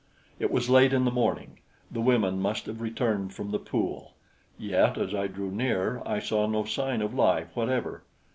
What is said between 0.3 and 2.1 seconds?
It was late in the morning. The